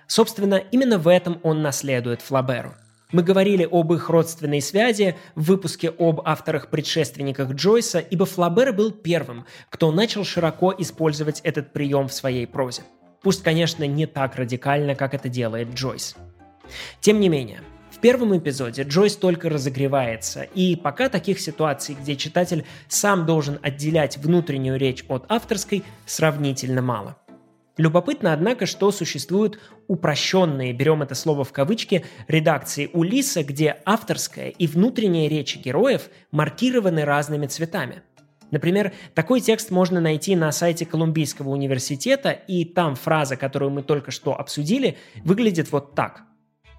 Собственно, 0.07 0.57
именно 0.57 0.99
в 0.99 1.09
этом 1.09 1.40
он 1.42 1.62
наследует 1.62 2.21
Флаберу. 2.23 2.75
Мы 3.12 3.23
говорили 3.23 3.69
об 3.71 3.92
их 3.92 4.09
родственной 4.09 4.62
связи 4.62 5.16
в 5.35 5.45
выпуске 5.45 5.90
об 5.90 6.23
авторах-предшественниках 6.25 7.52
Джойса, 7.52 7.99
ибо 7.99 8.25
Флабер 8.25 8.73
был 8.73 8.90
первым, 8.90 9.45
кто 9.69 9.92
начал 9.92 10.25
широко 10.25 10.75
использовать 10.78 11.40
этот 11.40 11.73
прием 11.73 12.09
в 12.09 12.12
своей 12.14 12.47
прозе. 12.47 12.83
Пусть, 13.23 13.42
конечно, 13.42 13.87
не 13.87 14.07
так 14.07 14.37
радикально, 14.37 14.95
как 14.95 15.14
это 15.14 15.28
делает 15.28 15.75
Джойс. 15.75 16.16
Тем 17.00 17.21
не 17.21 17.28
менее, 17.28 17.61
первом 18.02 18.37
эпизоде 18.37 18.82
Джойс 18.82 19.16
только 19.16 19.49
разогревается, 19.49 20.42
и 20.42 20.76
пока 20.76 21.09
таких 21.09 21.40
ситуаций, 21.40 21.97
где 21.99 22.16
читатель 22.16 22.66
сам 22.88 23.25
должен 23.25 23.59
отделять 23.62 24.18
внутреннюю 24.18 24.78
речь 24.78 25.04
от 25.09 25.25
авторской, 25.28 25.85
сравнительно 26.04 26.82
мало. 26.82 27.16
Любопытно, 27.78 28.35
однако, 28.35 28.66
что 28.66 28.90
существуют 28.90 29.59
упрощенные, 29.87 30.75
берем 30.75 31.02
это 31.02 31.14
слово 31.14 31.44
в 31.44 31.52
кавычки, 31.52 32.04
редакции 32.28 32.90
Улиса, 32.92 33.44
где 33.44 33.78
авторская 33.87 34.49
и 34.49 34.66
внутренняя 34.66 35.28
речи 35.28 35.59
героев 35.59 36.11
маркированы 36.32 37.04
разными 37.04 37.47
цветами. 37.47 38.02
Например, 38.50 38.92
такой 39.14 39.40
текст 39.40 39.71
можно 39.71 40.00
найти 40.00 40.37
на 40.37 40.52
сайте 40.52 40.85
Колумбийского 40.85 41.49
университета, 41.49 42.32
и 42.32 42.66
там 42.66 42.97
фраза, 42.97 43.37
которую 43.37 43.71
мы 43.71 43.82
только 43.82 44.11
что 44.11 44.38
обсудили, 44.38 44.99
выглядит 45.25 45.71
вот 45.73 45.94
так– 45.94 46.25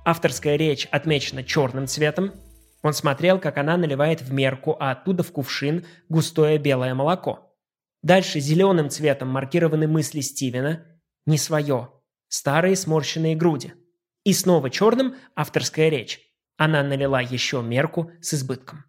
Авторская 0.05 0.57
речь 0.57 0.85
отмечена 0.91 1.43
черным 1.43 1.87
цветом. 1.87 2.33
Он 2.81 2.93
смотрел, 2.93 3.39
как 3.39 3.57
она 3.57 3.77
наливает 3.77 4.21
в 4.21 4.33
мерку, 4.33 4.75
а 4.79 4.91
оттуда 4.91 5.23
в 5.23 5.31
кувшин 5.31 5.85
густое 6.09 6.57
белое 6.57 6.93
молоко. 6.93 7.55
Дальше 8.01 8.41
зеленым 8.41 8.89
цветом 8.89 9.29
маркированы 9.29 9.87
мысли 9.87 10.19
Стивена. 10.19 10.85
Не 11.25 11.37
свое. 11.37 11.89
Старые 12.27 12.75
сморщенные 12.75 13.35
груди. 13.35 13.73
И 14.25 14.33
снова 14.33 14.69
черным 14.69 15.15
авторская 15.35 15.87
речь. 15.87 16.19
Она 16.57 16.83
налила 16.83 17.21
еще 17.21 17.61
мерку 17.61 18.11
с 18.21 18.33
избытком. 18.33 18.83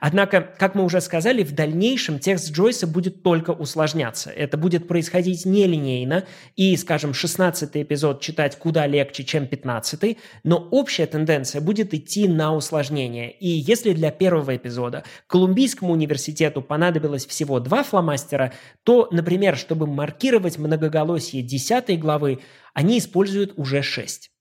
Однако, 0.00 0.42
как 0.58 0.74
мы 0.74 0.84
уже 0.84 1.00
сказали, 1.00 1.42
в 1.42 1.52
дальнейшем 1.52 2.18
текст 2.18 2.52
Джойса 2.52 2.86
будет 2.86 3.22
только 3.22 3.50
усложняться. 3.50 4.30
Это 4.30 4.56
будет 4.56 4.86
происходить 4.86 5.46
нелинейно, 5.46 6.24
и, 6.56 6.76
скажем, 6.76 7.14
16 7.14 7.70
эпизод 7.76 8.20
читать 8.20 8.58
куда 8.58 8.86
легче, 8.86 9.24
чем 9.24 9.46
15, 9.46 10.18
но 10.42 10.68
общая 10.70 11.06
тенденция 11.06 11.60
будет 11.60 11.94
идти 11.94 12.28
на 12.28 12.54
усложнение. 12.54 13.30
И 13.32 13.48
если 13.48 13.92
для 13.92 14.10
первого 14.10 14.56
эпизода 14.56 15.04
Колумбийскому 15.26 15.92
университету 15.92 16.60
понадобилось 16.60 17.26
всего 17.26 17.58
два 17.60 17.82
фломастера, 17.82 18.52
то, 18.82 19.08
например, 19.10 19.56
чтобы 19.56 19.86
маркировать 19.86 20.58
многоголосие 20.58 21.42
10 21.42 21.98
главы, 21.98 22.40
они 22.74 22.98
используют 22.98 23.54
уже 23.56 23.82
6. 23.82 24.33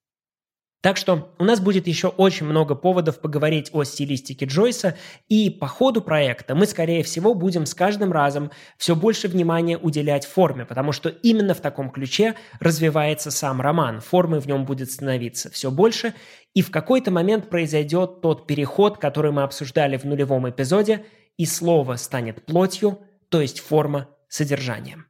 Так 0.83 0.97
что 0.97 1.33
у 1.39 1.45
нас 1.45 1.61
будет 1.61 1.87
еще 1.87 2.09
очень 2.09 2.45
много 2.45 2.75
поводов 2.75 3.21
поговорить 3.21 3.69
о 3.71 3.85
стилистике 3.85 4.45
Джойса, 4.45 4.97
и 5.29 5.49
по 5.49 5.65
ходу 5.65 6.01
проекта 6.01 6.55
мы, 6.55 6.65
скорее 6.65 7.03
всего, 7.03 7.33
будем 7.33 7.65
с 7.65 7.73
каждым 7.73 8.11
разом 8.11 8.51
все 8.77 8.93
больше 8.93 9.29
внимания 9.29 9.77
уделять 9.77 10.25
форме, 10.25 10.65
потому 10.65 10.91
что 10.91 11.07
именно 11.07 11.53
в 11.53 11.61
таком 11.61 11.89
ключе 11.89 12.35
развивается 12.59 13.31
сам 13.31 13.61
роман. 13.61 14.01
Формы 14.01 14.41
в 14.41 14.45
нем 14.45 14.65
будет 14.65 14.91
становиться 14.91 15.49
все 15.49 15.71
больше, 15.71 16.15
и 16.53 16.61
в 16.61 16.69
какой-то 16.69 17.11
момент 17.11 17.49
произойдет 17.49 18.19
тот 18.19 18.45
переход, 18.45 18.97
который 18.97 19.31
мы 19.31 19.43
обсуждали 19.43 19.95
в 19.95 20.03
нулевом 20.03 20.49
эпизоде, 20.49 21.05
и 21.37 21.45
слово 21.45 21.95
станет 21.95 22.45
плотью, 22.45 22.99
то 23.29 23.39
есть 23.39 23.61
форма 23.61 24.09
содержанием. 24.27 25.05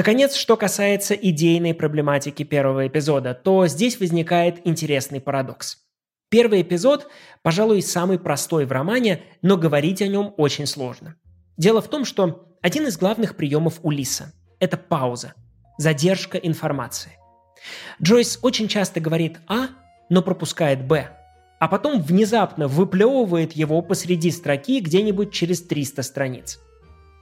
Наконец, 0.00 0.34
что 0.34 0.56
касается 0.56 1.12
идейной 1.12 1.74
проблематики 1.74 2.42
первого 2.42 2.86
эпизода, 2.86 3.34
то 3.34 3.66
здесь 3.66 4.00
возникает 4.00 4.66
интересный 4.66 5.20
парадокс. 5.20 5.76
Первый 6.30 6.62
эпизод, 6.62 7.08
пожалуй, 7.42 7.82
самый 7.82 8.18
простой 8.18 8.64
в 8.64 8.72
романе, 8.72 9.20
но 9.42 9.58
говорить 9.58 10.00
о 10.00 10.06
нем 10.06 10.32
очень 10.38 10.64
сложно. 10.64 11.16
Дело 11.58 11.82
в 11.82 11.88
том, 11.88 12.06
что 12.06 12.48
один 12.62 12.86
из 12.86 12.96
главных 12.96 13.36
приемов 13.36 13.80
Улиса– 13.82 14.32
это 14.58 14.78
пауза, 14.78 15.34
задержка 15.76 16.38
информации. 16.38 17.18
Джойс 18.02 18.38
очень 18.40 18.68
часто 18.68 19.00
говорит 19.00 19.38
«А», 19.48 19.68
но 20.08 20.22
пропускает 20.22 20.82
«Б», 20.82 21.10
а 21.58 21.68
потом 21.68 22.00
внезапно 22.00 22.68
выплевывает 22.68 23.52
его 23.52 23.82
посреди 23.82 24.30
строки 24.30 24.80
где-нибудь 24.80 25.30
через 25.30 25.60
300 25.60 26.02
страниц– 26.02 26.58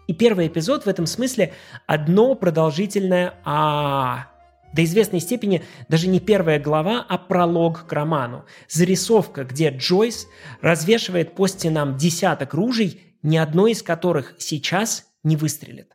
и 0.08 0.14
первый 0.14 0.48
эпизод 0.48 0.84
в 0.84 0.88
этом 0.88 1.06
смысле 1.06 1.52
одно 1.86 2.34
продолжительное 2.34 3.34
а 3.44 4.28
до 4.72 4.84
известной 4.84 5.20
степени 5.20 5.62
даже 5.88 6.08
не 6.08 6.18
первая 6.20 6.58
глава, 6.58 7.04
а 7.08 7.16
пролог 7.16 7.86
к 7.86 7.92
роману. 7.92 8.44
Зарисовка, 8.68 9.44
где 9.44 9.70
Джойс 9.70 10.26
развешивает 10.60 11.34
по 11.34 11.46
стенам 11.46 11.96
десяток 11.96 12.52
ружей, 12.54 13.00
ни 13.22 13.36
одно 13.36 13.66
из 13.66 13.82
которых 13.82 14.34
сейчас 14.38 15.06
не 15.22 15.36
выстрелит. 15.36 15.92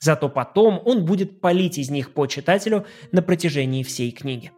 Зато 0.00 0.28
потом 0.28 0.80
он 0.84 1.04
будет 1.04 1.40
палить 1.40 1.78
из 1.78 1.90
них 1.90 2.12
по 2.12 2.26
читателю 2.26 2.86
на 3.12 3.22
протяжении 3.22 3.82
всей 3.82 4.10
книги. 4.10 4.52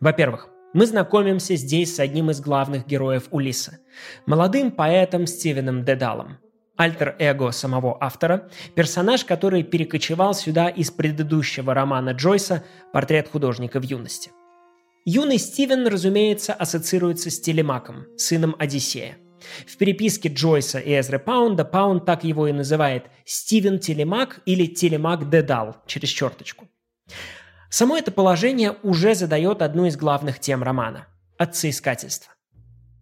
Во-первых, 0.00 0.48
мы 0.72 0.86
знакомимся 0.86 1.56
здесь 1.56 1.94
с 1.94 2.00
одним 2.00 2.30
из 2.30 2.40
главных 2.40 2.86
героев 2.86 3.28
Улиса– 3.30 3.78
молодым 4.26 4.70
поэтом 4.70 5.26
Стивеном 5.26 5.84
Дедалом– 5.84 6.38
альтер-эго 6.80 7.50
самого 7.50 8.02
автора, 8.02 8.48
персонаж, 8.74 9.26
который 9.26 9.62
перекочевал 9.62 10.32
сюда 10.32 10.68
из 10.68 10.90
предыдущего 10.90 11.74
романа 11.74 12.10
Джойса 12.10 12.64
«Портрет 12.90 13.28
художника 13.28 13.80
в 13.80 13.82
юности». 13.82 14.30
Юный 15.04 15.36
Стивен, 15.36 15.86
разумеется, 15.86 16.54
ассоциируется 16.54 17.30
с 17.30 17.38
Телемаком, 17.38 18.06
сыном 18.16 18.56
Одиссея. 18.58 19.18
В 19.66 19.76
переписке 19.76 20.30
Джойса 20.30 20.78
и 20.78 20.98
Эзры 20.98 21.18
Паунда 21.18 21.66
Паунд 21.66 22.06
так 22.06 22.24
его 22.24 22.46
и 22.48 22.52
называет 22.52 23.04
Стивен 23.26 23.78
Телемак 23.78 24.40
или 24.46 24.66
Телемак 24.66 25.28
Дедал 25.28 25.76
через 25.86 26.08
черточку. 26.08 26.66
Само 27.68 27.98
это 27.98 28.10
положение 28.10 28.76
уже 28.82 29.14
задает 29.14 29.60
одну 29.60 29.84
из 29.84 29.98
главных 29.98 30.40
тем 30.40 30.62
романа– 30.62 31.08
отцеискательство. 31.38 32.32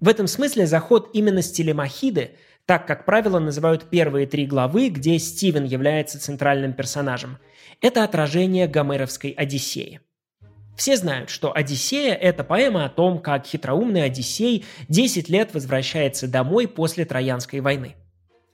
В 0.00 0.08
этом 0.08 0.26
смысле 0.26 0.66
заход 0.66 1.11
именно 1.12 1.42
с 1.42 1.50
Телемахиды 1.50 2.37
так, 2.68 2.87
как 2.87 3.06
правило, 3.06 3.38
называют 3.38 3.88
первые 3.88 4.26
три 4.26 4.44
главы, 4.44 4.90
где 4.90 5.18
Стивен 5.18 5.64
является 5.64 6.20
центральным 6.20 6.75
персонажем. 6.75 7.38
Это 7.80 8.04
отражение 8.04 8.68
гомеровской 8.68 9.30
Одиссеи. 9.30 10.02
Все 10.76 10.98
знают, 10.98 11.30
что 11.30 11.56
«Одиссея»— 11.56 12.14
это 12.20 12.44
поэма 12.44 12.84
о 12.84 12.90
том, 12.90 13.20
как 13.20 13.46
хитроумный 13.46 14.04
Одиссей 14.04 14.66
10 14.90 15.30
лет 15.30 15.54
возвращается 15.54 16.28
домой 16.28 16.68
после 16.68 17.06
Троянской 17.06 17.60
войны. 17.60 17.96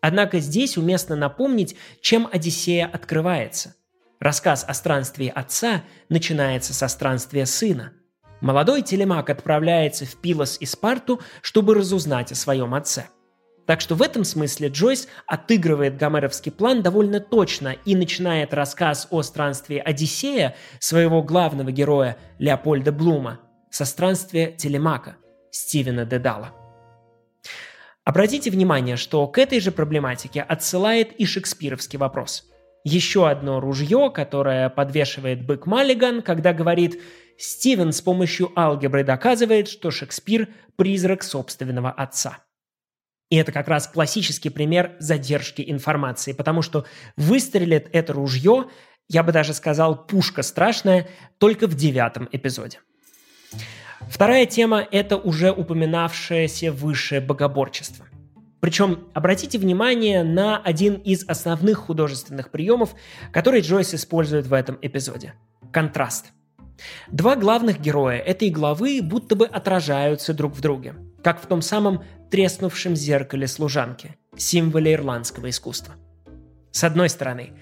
Однако 0.00 0.38
здесь 0.38 0.76
уместно 0.76 1.16
напомнить, 1.16 1.74
чем 2.00 2.28
Одиссея 2.30 2.86
открывается. 2.86 3.74
Рассказ 4.20 4.64
о 4.66 4.74
странстве 4.74 5.28
отца 5.28 5.82
начинается 6.08 6.72
со 6.72 6.86
странствия 6.86 7.46
сына. 7.46 7.94
Молодой 8.40 8.82
телемак 8.82 9.28
отправляется 9.28 10.06
в 10.06 10.14
Пилос 10.14 10.58
и 10.60 10.66
Спарту, 10.66 11.20
чтобы 11.42 11.74
разузнать 11.74 12.30
о 12.30 12.36
своем 12.36 12.74
отце– 12.74 13.08
так 13.66 13.80
что 13.80 13.94
в 13.94 14.02
этом 14.02 14.24
смысле 14.24 14.68
Джойс 14.68 15.08
отыгрывает 15.26 15.96
гомеровский 15.96 16.52
план 16.52 16.82
довольно 16.82 17.20
точно 17.20 17.76
и 17.84 17.96
начинает 17.96 18.52
рассказ 18.52 19.08
о 19.10 19.22
странстве 19.22 19.80
Одиссея, 19.80 20.54
своего 20.80 21.22
главного 21.22 21.72
героя 21.72 22.18
Леопольда 22.38 22.92
Блума, 22.92 23.40
со 23.70 23.84
странствия 23.84 24.52
Телемака 24.52 25.16
Стивена 25.50 26.04
Дедала. 26.04 26.52
Обратите 28.04 28.50
внимание, 28.50 28.96
что 28.96 29.26
к 29.26 29.38
этой 29.38 29.60
же 29.60 29.72
проблематике 29.72 30.42
отсылает 30.42 31.12
и 31.12 31.24
шекспировский 31.24 31.98
вопрос. 31.98 32.44
Еще 32.84 33.26
одно 33.26 33.60
ружье, 33.60 34.10
которое 34.14 34.68
подвешивает 34.68 35.46
бык 35.46 35.64
Маллиган, 35.64 36.20
когда 36.20 36.52
говорит 36.52 37.00
«Стивен 37.38 37.92
с 37.92 38.02
помощью 38.02 38.52
алгебры 38.58 39.04
доказывает, 39.04 39.68
что 39.68 39.90
Шекспир– 39.90 40.48
призрак 40.76 41.22
собственного 41.22 41.90
отца». 41.90 42.43
И 43.30 43.36
это 43.36 43.52
как 43.52 43.68
раз 43.68 43.86
классический 43.86 44.50
пример 44.50 44.96
задержки 44.98 45.64
информации, 45.66 46.32
потому 46.32 46.62
что 46.62 46.84
выстрелит 47.16 47.88
это 47.92 48.12
ружье, 48.12 48.66
я 49.08 49.22
бы 49.22 49.32
даже 49.32 49.54
сказал, 49.54 50.06
пушка 50.06 50.42
страшная, 50.42 51.08
только 51.38 51.66
в 51.66 51.74
девятом 51.74 52.28
эпизоде. 52.30 52.80
Вторая 54.08 54.46
тема– 54.46 54.86
это 54.90 55.16
уже 55.16 55.50
упоминавшееся 55.50 56.72
выше 56.72 57.20
богоборчество. 57.20 58.06
Причем 58.60 59.08
обратите 59.12 59.58
внимание 59.58 60.22
на 60.22 60.58
один 60.58 60.94
из 60.94 61.28
основных 61.28 61.78
художественных 61.78 62.50
приемов, 62.50 62.94
который 63.32 63.60
Джойс 63.60 63.94
использует 63.94 64.46
в 64.46 64.52
этом 64.54 64.78
эпизоде– 64.80 65.34
контраст. 65.72 66.32
Два 67.10 67.36
главных 67.36 67.80
героя 67.80 68.18
этой 68.18 68.50
главы 68.50 69.00
будто 69.02 69.36
бы 69.36 69.46
отражаются 69.46 70.32
друг 70.32 70.54
в 70.54 70.60
друге, 70.60 70.94
как 71.24 71.42
в 71.42 71.46
том 71.46 71.62
самом 71.62 72.04
треснувшем 72.30 72.94
зеркале 72.94 73.48
служанки, 73.48 74.16
символе 74.36 74.92
ирландского 74.92 75.48
искусства. 75.48 75.94
С 76.70 76.84
одной 76.84 77.08
стороны, 77.08 77.52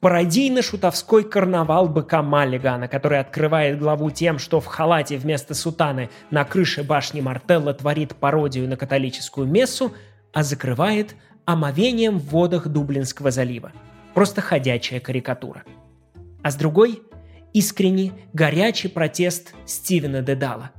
пародийно-шутовской 0.00 1.24
карнавал 1.24 1.88
быка 1.88 2.22
Маллигана, 2.22 2.88
который 2.88 3.20
открывает 3.20 3.78
главу 3.78 4.10
тем, 4.10 4.38
что 4.38 4.60
в 4.60 4.66
халате 4.66 5.18
вместо 5.18 5.54
сутаны 5.54 6.10
на 6.30 6.44
крыше 6.44 6.82
башни 6.82 7.20
Мартелла 7.20 7.74
творит 7.74 8.16
пародию 8.16 8.66
на 8.66 8.76
католическую 8.76 9.46
мессу, 9.46 9.92
а 10.32 10.42
закрывает 10.42 11.14
омовением 11.44 12.18
в 12.18 12.30
водах 12.30 12.66
Дублинского 12.68 13.30
залива. 13.30 13.72
Просто 14.14 14.40
ходячая 14.40 15.00
карикатура. 15.00 15.64
А 16.42 16.50
с 16.50 16.56
другой– 16.56 17.02
искренний, 17.52 18.12
горячий 18.32 18.88
протест 18.88 19.54
Стивена 19.66 20.22
Дедала. 20.22 20.70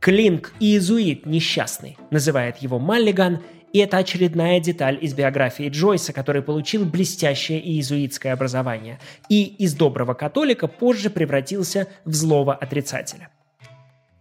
«Клинк 0.00 0.52
и 0.60 0.72
иезуит 0.72 1.26
несчастный», 1.26 1.96
называет 2.10 2.58
его 2.58 2.78
Маллиган– 2.78 3.40
и 3.72 3.78
это 3.78 3.98
очередная 3.98 4.58
деталь 4.60 4.98
из 5.00 5.14
биографии 5.14 5.68
Джойса, 5.68 6.12
который 6.12 6.42
получил 6.42 6.84
блестящее 6.84 7.60
иезуитское 7.60 8.32
образование 8.32 8.98
и 9.28 9.44
из 9.44 9.74
доброго 9.74 10.14
католика 10.14 10.66
позже 10.66 11.08
превратился 11.08 11.86
в 12.04 12.12
злого 12.12 12.54
отрицателя. 12.54 13.28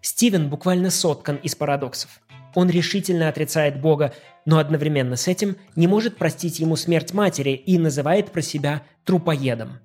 Стивен 0.02 0.50
буквально 0.50 0.92
соткан 0.92 1.38
из 1.38 1.56
парадоксов. 1.56 2.22
Он 2.56 2.70
решительно 2.70 3.28
отрицает 3.28 3.82
Бога, 3.82 4.14
но 4.46 4.60
одновременно 4.60 5.16
с 5.16 5.28
этим 5.28 5.56
не 5.76 5.88
может 5.88 6.18
простить 6.18 6.60
ему 6.60 6.76
смерть 6.76 7.14
матери 7.14 7.52
и 7.52 7.78
называет 7.78 8.32
про 8.32 8.42
себя 8.42 8.84
трупоедом. 9.04 9.80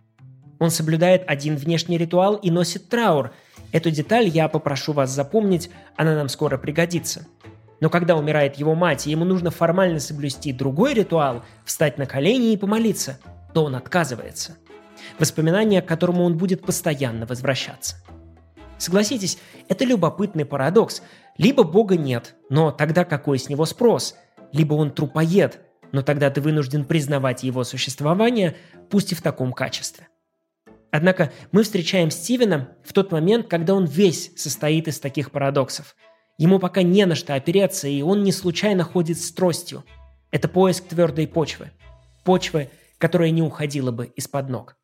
Он 0.58 0.70
соблюдает 0.70 1.24
один 1.26 1.56
внешний 1.56 1.98
ритуал 1.98 2.36
и 2.36 2.50
носит 2.50 2.88
траур. 2.88 3.32
Эту 3.74 3.90
деталь 3.90 4.28
я 4.28 4.48
попрошу 4.48 4.94
вас 4.94 5.10
запомнить, 5.10 5.68
она 5.96 6.14
нам 6.14 6.30
скоро 6.30 6.56
пригодится– 6.56 7.26
но 7.84 7.90
когда 7.90 8.16
умирает 8.16 8.56
его 8.56 8.74
мать, 8.74 9.06
и 9.06 9.10
ему 9.10 9.26
нужно 9.26 9.50
формально 9.50 10.00
соблюсти 10.00 10.54
другой 10.54 10.94
ритуал, 10.94 11.44
встать 11.66 11.98
на 11.98 12.06
колени 12.06 12.54
и 12.54 12.56
помолиться, 12.56 13.18
то 13.52 13.64
он 13.64 13.74
отказывается. 13.74 14.56
Воспоминание, 15.18 15.82
к 15.82 15.86
которому 15.86 16.24
он 16.24 16.38
будет 16.38 16.64
постоянно 16.64 17.26
возвращаться. 17.26 17.96
Согласитесь, 18.78 19.36
это 19.68 19.84
любопытный 19.84 20.46
парадокс. 20.46 21.02
Либо 21.36 21.62
Бога 21.62 21.98
нет, 21.98 22.36
но 22.48 22.70
тогда 22.70 23.04
какой 23.04 23.38
с 23.38 23.50
него 23.50 23.66
спрос? 23.66 24.16
Либо 24.50 24.72
он 24.72 24.90
трупоед, 24.90 25.60
но 25.92 26.00
тогда 26.00 26.30
ты 26.30 26.40
вынужден 26.40 26.86
признавать 26.86 27.42
его 27.42 27.64
существование, 27.64 28.56
пусть 28.88 29.12
и 29.12 29.14
в 29.14 29.20
таком 29.20 29.52
качестве. 29.52 30.08
Однако 30.96 31.32
мы 31.52 31.64
встречаем 31.64 32.10
Стивена 32.10 32.68
в 32.84 32.92
тот 32.92 33.10
момент, 33.12 33.48
когда 33.48 33.74
он 33.74 33.84
весь 33.84 34.30
состоит 34.36 34.88
из 34.88 35.00
таких 35.00 35.30
парадоксов– 35.30 35.94
Ему 36.36 36.58
пока 36.58 36.82
не 36.82 37.06
на 37.06 37.14
что 37.14 37.34
опереться, 37.34 37.86
и 37.86 38.02
он 38.02 38.24
не 38.24 38.32
случайно 38.32 38.82
ходит 38.82 39.18
с 39.18 39.32
тростью. 39.32 39.84
Это 40.30 40.48
поиск 40.48 40.84
твердой 40.88 41.28
почвы. 41.28 41.70
Почвы, 42.24 42.70
которая 42.98 43.30
не 43.30 43.42
уходила 43.42 43.92
бы 43.92 44.06
из-под 44.06 44.48
ног. 44.48 44.76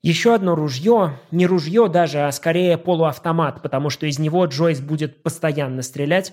Еще 0.00 0.34
одно 0.34 0.54
ружье, 0.54 1.20
не 1.30 1.46
ружье 1.46 1.88
даже, 1.88 2.20
а 2.20 2.32
скорее 2.32 2.78
полуавтомат, 2.78 3.62
потому 3.62 3.90
что 3.90 4.06
из 4.06 4.18
него 4.18 4.46
Джойс 4.46 4.80
будет 4.80 5.22
постоянно 5.22 5.82
стрелять, 5.82 6.32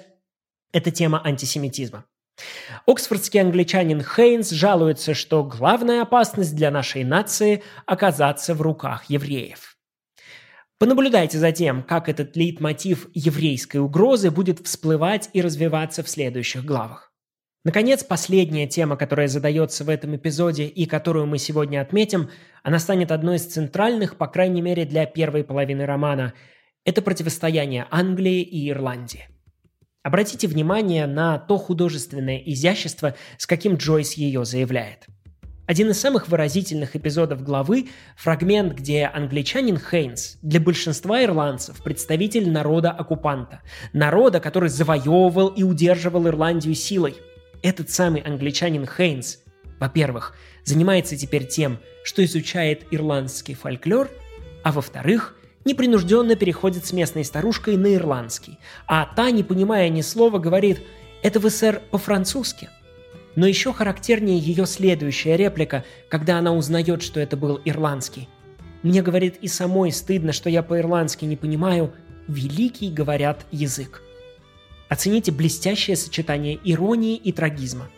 это 0.71 0.91
тема 0.91 1.21
антисемитизма. 1.25 2.05
Оксфордский 2.85 3.41
англичанин 3.41 4.03
Хейнс 4.03 4.49
жалуется, 4.49 5.13
что 5.13 5.43
главная 5.43 6.01
опасность 6.01 6.55
для 6.55 6.71
нашей 6.71 7.03
нации– 7.03 7.63
оказаться 7.85 8.53
в 8.53 8.61
руках 8.61 9.05
евреев– 9.09 9.75
Понаблюдайте 10.77 11.37
за 11.37 11.53
тем, 11.53 11.83
как 11.83 12.09
этот 12.09 12.35
лейтмотив 12.35 13.07
еврейской 13.13 13.77
угрозы 13.77 14.29
будет 14.29 14.59
всплывать 14.67 15.29
и 15.31 15.41
развиваться 15.41 16.03
в 16.03 16.09
следующих 16.09 16.65
главах. 16.65 17.13
Наконец, 17.63 18.03
последняя 18.03 18.67
тема, 18.67 18.97
которая 18.97 19.29
задается 19.29 19.85
в 19.85 19.89
этом 19.89 20.17
эпизоде 20.17 20.65
и 20.67 20.85
которую 20.85 21.27
мы 21.27 21.37
сегодня 21.37 21.81
отметим, 21.81 22.29
она 22.61 22.77
станет 22.77 23.11
одной 23.11 23.37
из 23.37 23.45
центральных, 23.45 24.17
по 24.17 24.27
крайней 24.27 24.61
мере, 24.61 24.85
для 24.85 25.05
первой 25.05 25.45
половины 25.45 25.85
романа. 25.85 26.33
Это 26.83 27.01
противостояние 27.01 27.87
Англии 27.89 28.41
и 28.41 28.69
Ирландии. 28.69 29.29
Обратите 30.05 30.47
внимание 30.47 31.07
на 31.07 31.39
то 31.39 31.57
художественное 31.57 32.37
изящество, 32.37 33.15
с 33.39 33.47
каким 33.47 33.77
Джойс 33.77 34.13
ее 34.13 34.45
заявляет– 34.45 35.07
один 35.67 35.89
из 35.89 35.99
самых 35.99 36.27
выразительных 36.27 36.95
эпизодов 36.95 37.41
главы– 37.41 37.87
фрагмент, 38.17 38.73
где 38.73 39.05
англичанин 39.05 39.79
Хейнс 39.79 40.37
для 40.43 40.59
большинства 40.59 41.23
ирландцев 41.23 41.81
представитель 41.81 42.51
народа-оккупанта, 42.51 43.63
народа, 43.91 44.39
который 44.39 44.69
завоевывал 44.69 45.47
и 45.47 45.63
удерживал 45.63 46.27
Ирландию 46.27 46.75
силой. 46.75 47.15
Этот 47.63 47.89
самый 47.89 48.21
англичанин 48.21 48.85
Хейнс, 48.85 49.39
во-первых, 49.79 50.35
занимается 50.65 51.17
теперь 51.17 51.47
тем, 51.47 51.79
что 52.03 52.23
изучает 52.23 52.85
ирландский 52.91 53.55
фольклор, 53.55 54.11
а 54.63 54.71
во-вторых, 54.71 55.35
непринужденно 55.65 56.35
переходит 56.35 56.85
с 56.85 56.93
местной 56.93 57.25
старушкой 57.25 57.75
на 57.75 57.95
ирландский, 57.95 58.59
а 58.87 59.05
та, 59.05 59.31
не 59.31 59.43
понимая 59.43 59.89
ни 59.89 60.01
слова, 60.01 60.39
говорит 60.39 60.81
«Это 61.21 61.39
вы, 61.39 61.49
сэр, 61.49 61.81
по-французски?» 61.91 62.69
Но 63.35 63.45
еще 63.45 63.73
характернее 63.73 64.39
ее 64.39 64.65
следующая 64.65 65.35
реплика, 65.35 65.83
когда 66.07 66.37
она 66.37 66.53
узнает, 66.53 67.01
что 67.03 67.19
это 67.19 67.35
был 67.35 67.59
ирландский. 67.65 68.29
Мне, 68.81 69.01
говорит, 69.01 69.37
и 69.41 69.47
самой 69.47 69.91
стыдно, 69.91 70.31
что 70.31 70.49
я 70.49 70.63
по-ирландски 70.63 71.25
не 71.25 71.35
понимаю. 71.35 71.91
Великий, 72.27 72.89
говорят, 72.89 73.45
язык. 73.51 74.01
Оцените 74.87 75.31
блестящее 75.31 75.97
сочетание 75.97 76.59
иронии 76.63 77.17
и 77.17 77.31
трагизма. 77.31 77.89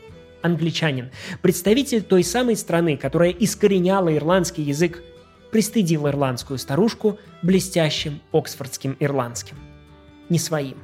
Англичанин, 0.42 1.12
представитель 1.42 2.02
той 2.02 2.24
самой 2.24 2.56
страны, 2.56 2.96
которая 2.96 3.32
искореняла 3.32 4.16
ирландский 4.16 4.62
язык, 4.62 5.04
пристыдил 5.52 6.08
ирландскую 6.08 6.58
старушку 6.58 7.20
блестящим 7.42 8.22
оксфордским 8.32 8.98
ирландским. 9.00 9.58
Не 10.30 10.40
своим. 10.40 10.78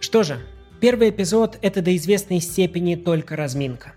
Что 0.00 0.22
же, 0.22 0.40
Первый 0.80 1.10
эпизод– 1.10 1.58
это 1.62 1.82
до 1.82 1.96
известной 1.96 2.40
степени 2.40 2.94
только 2.94 3.34
разминка. 3.34 3.94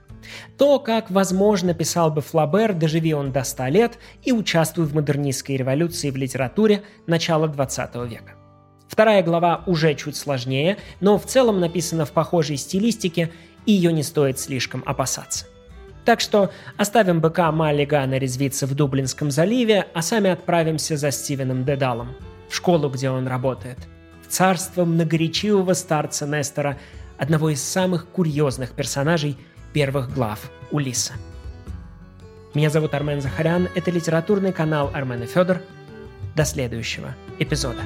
То, 0.57 0.79
как, 0.79 1.11
возможно, 1.11 1.75
писал 1.75 2.09
бы 2.09 2.21
Флабер, 2.21 2.73
доживи 2.73 3.13
он 3.13 3.31
до 3.31 3.43
100 3.43 3.67
лет 3.67 3.99
и 4.23 4.31
участвуя 4.31 4.87
в 4.87 4.95
модернистской 4.95 5.57
революции 5.57 6.09
в 6.09 6.15
литературе 6.15 6.81
начала 7.05 7.47
20 7.47 7.95
века. 8.09 8.33
Вторая 8.87 9.21
глава 9.21 9.63
уже 9.67 9.93
чуть 9.93 10.15
сложнее, 10.15 10.77
но 11.01 11.19
в 11.19 11.25
целом 11.25 11.59
написана 11.59 12.05
в 12.05 12.11
похожей 12.11 12.57
стилистике, 12.57 13.31
и 13.67 13.71
ее 13.71 13.93
не 13.93 14.01
стоит 14.01 14.39
слишком 14.39 14.81
опасаться. 14.85 15.45
Так 16.05 16.19
что 16.19 16.51
оставим 16.77 17.21
быка 17.21 17.51
Маллигана 17.51 18.17
резвиться 18.17 18.65
в 18.67 18.73
Дублинском 18.73 19.31
заливе, 19.31 19.87
а 19.93 20.01
сами 20.01 20.29
отправимся 20.29 20.97
за 20.97 21.11
Стивеном 21.11 21.63
Дедалом, 21.63 22.15
в 22.49 22.55
школу, 22.55 22.89
где 22.89 23.09
он 23.09 23.27
работает– 23.27 23.77
царство 24.31 24.85
многоречивого 24.85 25.73
старца 25.73 26.25
Нестора, 26.25 26.77
одного 27.17 27.49
из 27.49 27.61
самых 27.61 28.07
курьезных 28.07 28.71
персонажей 28.71 29.37
первых 29.73 30.13
глав 30.13 30.49
Улиса. 30.71 31.13
Меня 32.53 32.69
зовут 32.69 32.93
Армен 32.93 33.21
Захарян, 33.21 33.69
это 33.75 33.91
литературный 33.91 34.51
канал 34.51 34.89
Армен 34.93 35.23
и 35.23 35.25
Федор. 35.25 35.61
До 36.35 36.45
следующего 36.45 37.13
эпизода. 37.39 37.81